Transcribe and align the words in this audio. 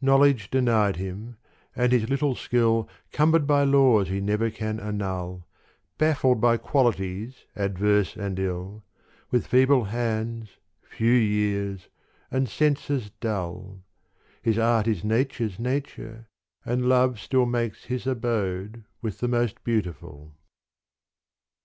Knowledge 0.00 0.50
denied 0.50 0.96
him, 0.96 1.36
and 1.76 1.92
his 1.92 2.08
little 2.10 2.34
skill 2.34 2.88
Cumbered 3.12 3.46
by 3.46 3.62
laws 3.62 4.08
he 4.08 4.20
never 4.20 4.50
can 4.50 4.80
annul, 4.80 5.46
Baffled 5.98 6.40
by 6.40 6.56
qualities 6.56 7.44
adverse 7.54 8.16
and 8.16 8.40
ill, 8.40 8.82
With 9.30 9.46
feeble 9.46 9.84
hands, 9.84 10.56
few 10.82 11.12
years 11.12 11.86
and 12.28 12.48
senses 12.48 13.12
dull, 13.20 13.84
His 14.42 14.58
art 14.58 14.88
is 14.88 15.04
nature's 15.04 15.60
nature, 15.60 16.26
and 16.64 16.88
love 16.88 17.20
still 17.20 17.46
Makes 17.46 17.84
his 17.84 18.04
abode 18.04 18.82
with 19.00 19.18
the 19.20 19.28
most 19.28 19.62
beautiful. 19.62 20.34